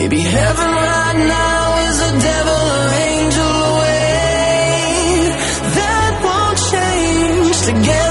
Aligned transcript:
Maybe 0.00 0.18
heaven 0.22 0.70
right 0.70 1.18
now 1.28 1.76
is 1.88 2.00
a 2.00 2.12
devil 2.26 2.60
or 2.78 2.88
angel 3.12 3.52
away. 3.74 5.28
That 5.76 6.12
won't 6.24 6.58
change 6.72 7.60
together. 7.66 8.09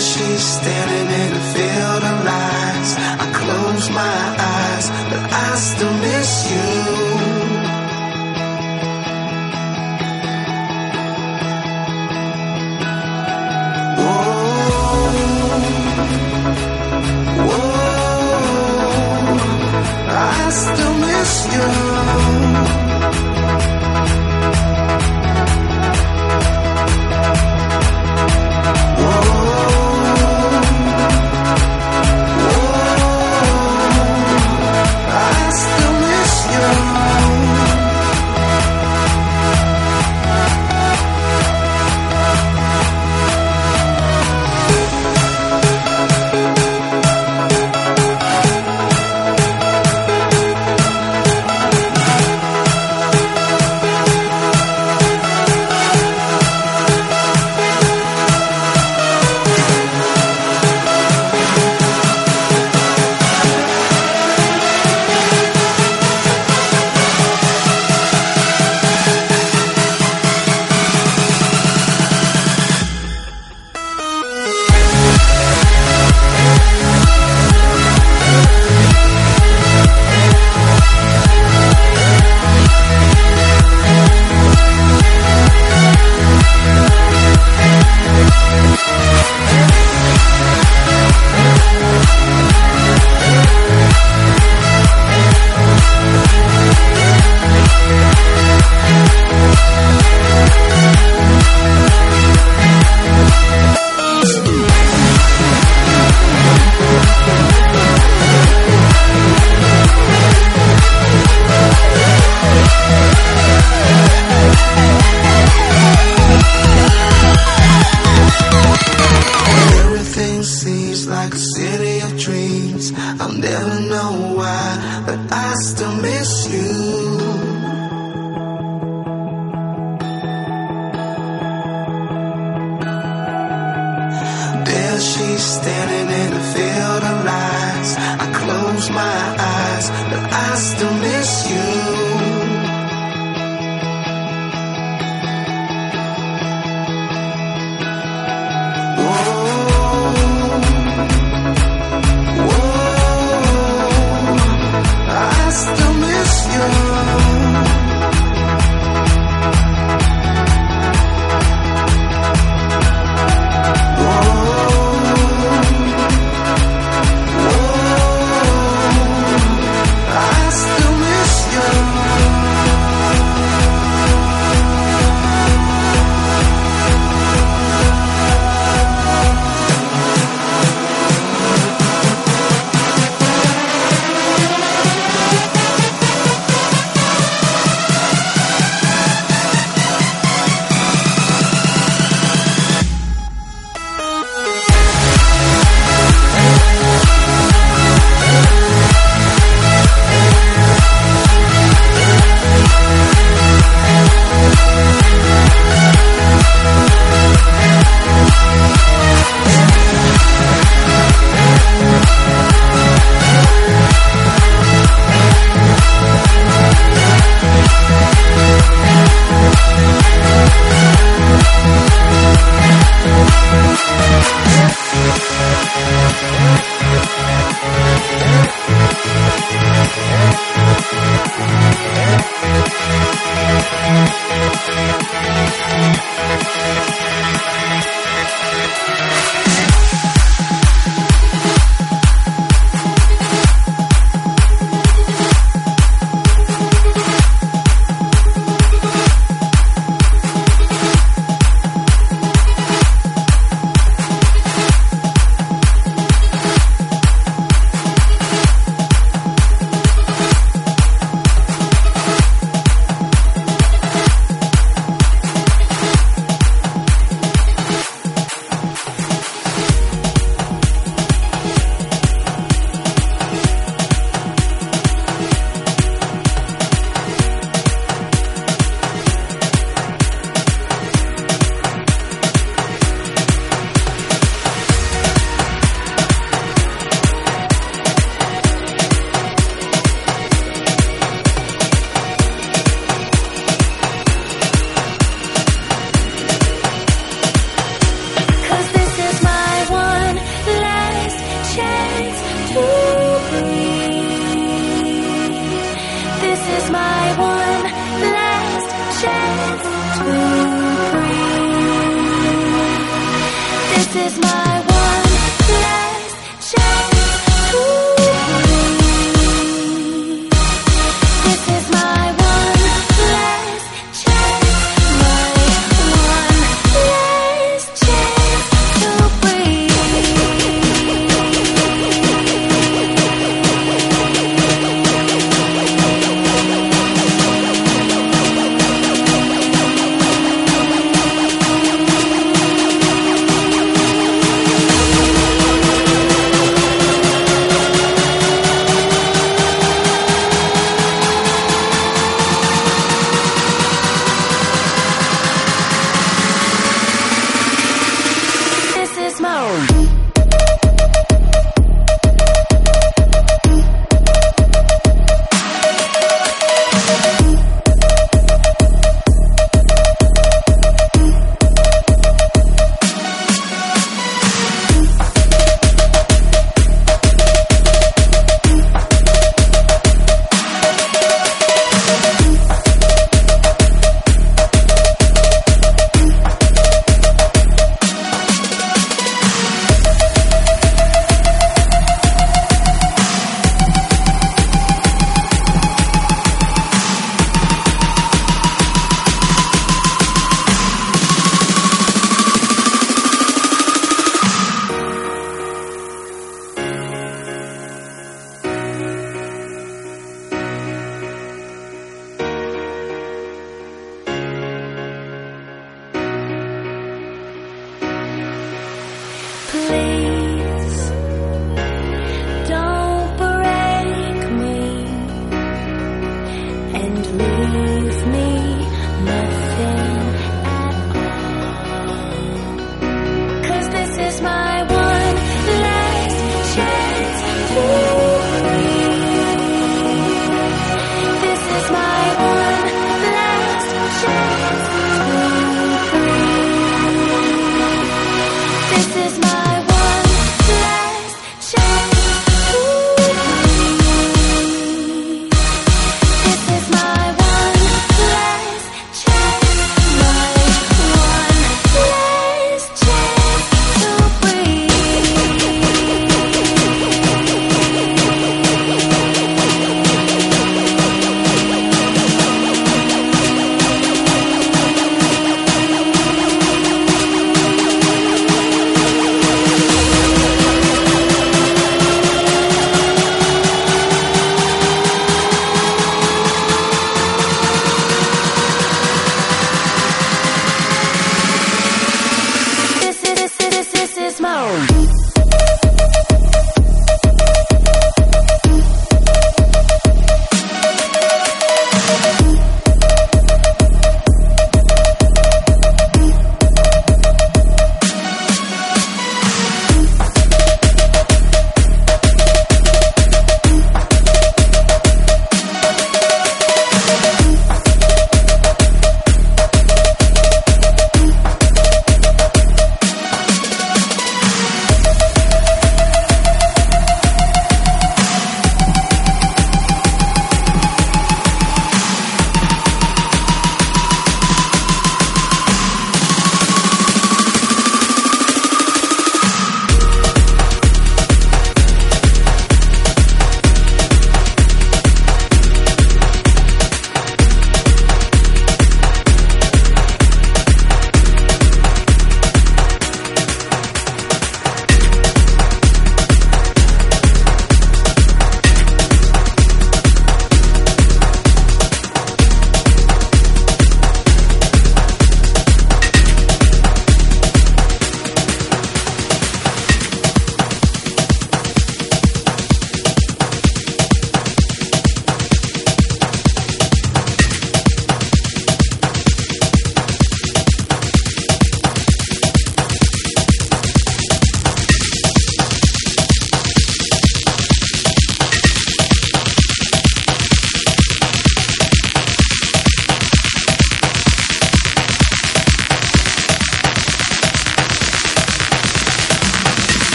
she's 0.00 0.42
standing 0.42 1.08
in 1.22 1.32
a 1.36 1.44
field 1.54 2.02
of 2.10 2.24
lies. 2.24 2.90
I 3.24 3.26
close 3.34 3.90
my 3.90 4.36
eyes, 4.56 4.86
but 5.10 5.22
I 5.30 5.54
still 5.56 5.94
miss 5.98 6.50
you. 6.50 6.68
Whoa, 14.00 14.80
whoa, 17.48 18.40
I 20.08 20.50
still 20.50 20.94
miss 20.94 21.32
you 21.54 22.29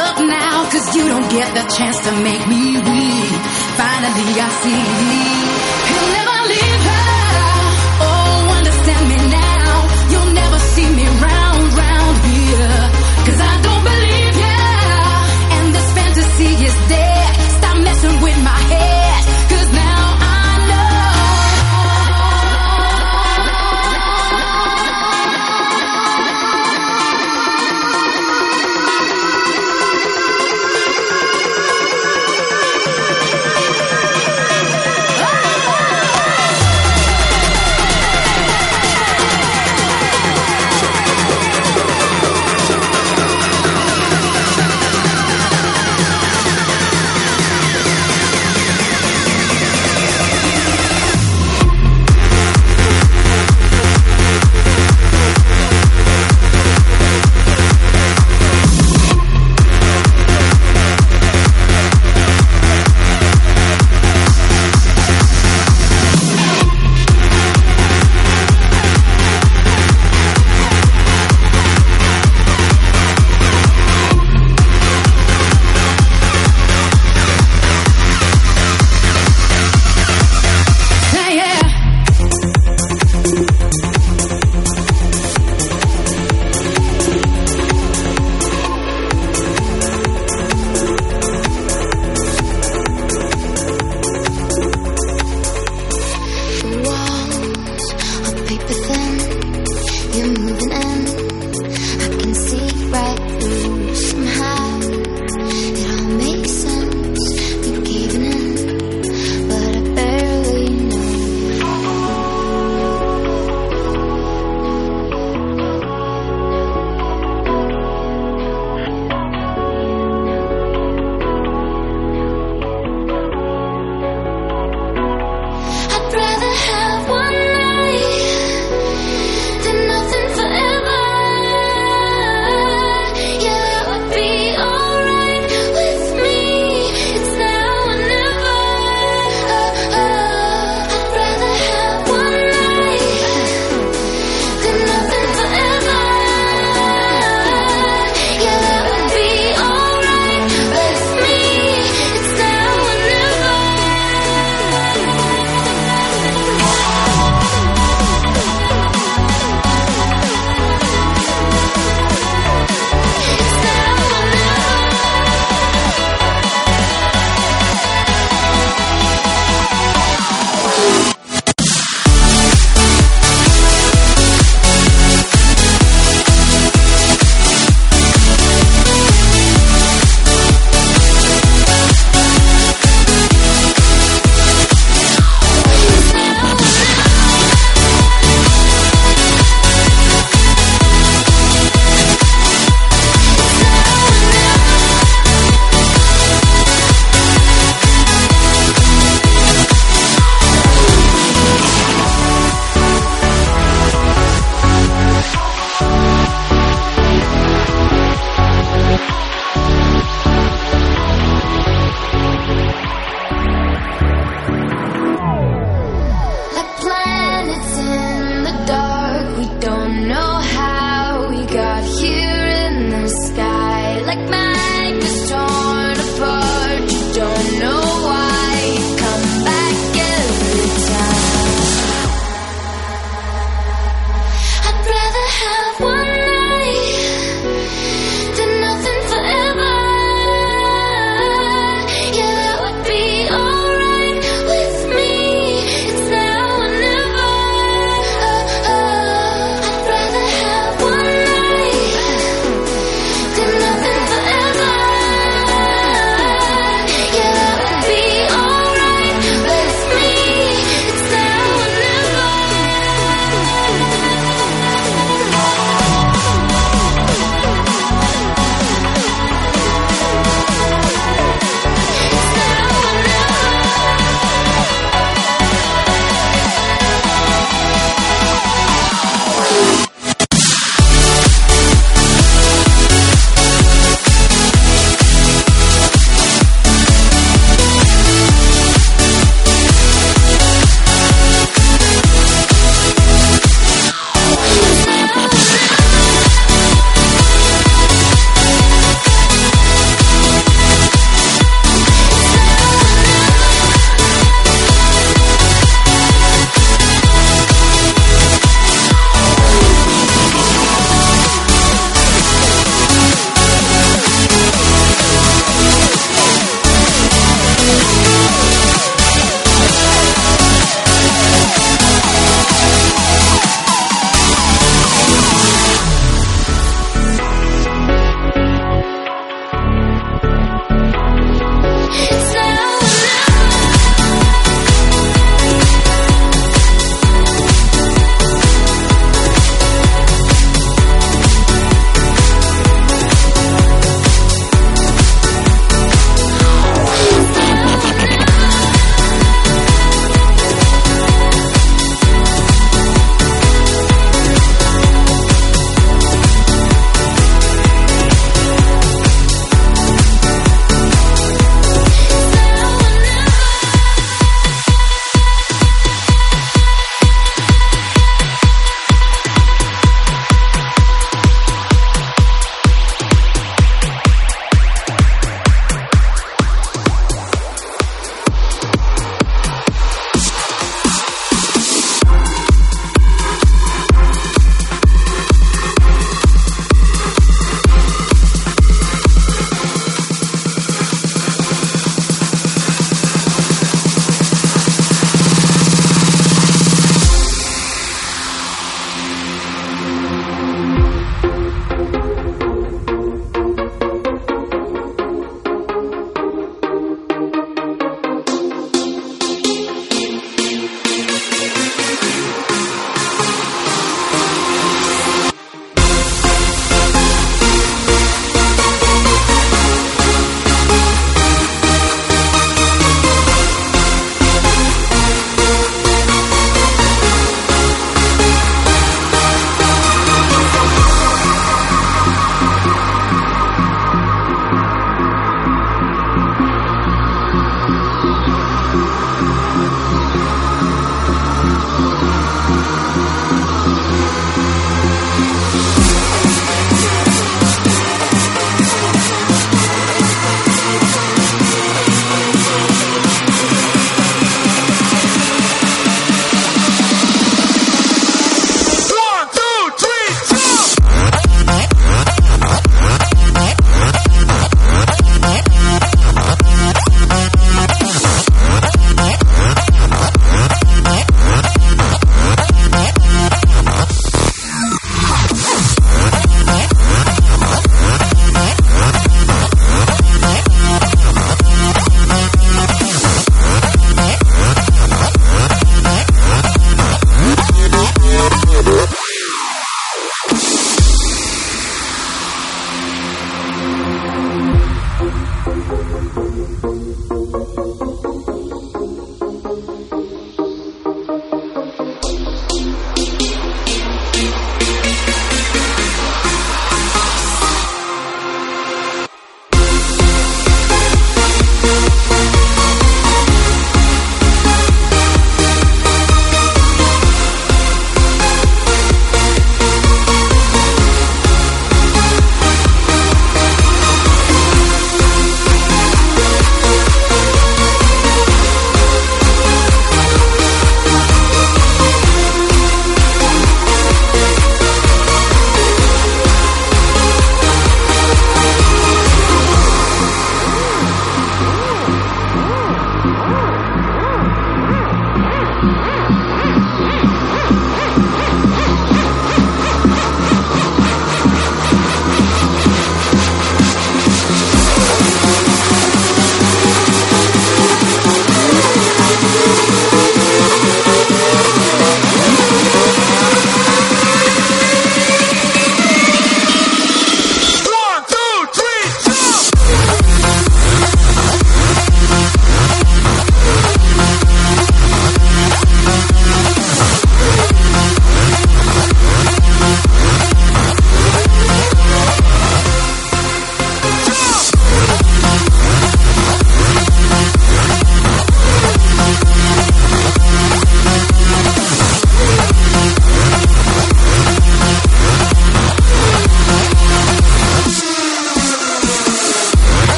up 0.00 0.18
now, 0.18 0.64
cause 0.70 0.96
you 0.96 1.08
don't 1.08 1.28
get 1.30 1.48
the 1.54 1.64
chance 1.76 1.98
to 2.00 2.12
make 2.22 2.46
me 2.48 2.72
weak. 2.72 3.32
Finally, 3.76 4.28
I 4.40 4.48
see. 4.62 5.49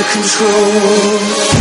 Under 0.00 0.08
control. 0.12 1.60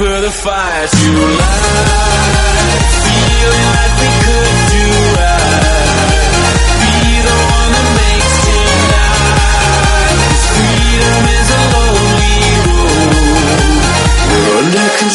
For 0.00 0.20
the 0.22 0.30
fire 0.30 0.86
to 0.86 1.36
light. 1.36 1.69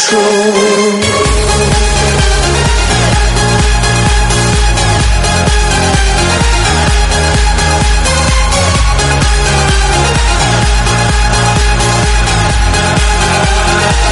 Control. 0.07 1.01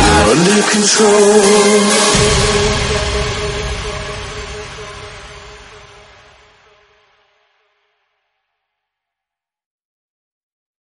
We're 0.09 0.31
under 0.31 0.61
control. 0.71 2.92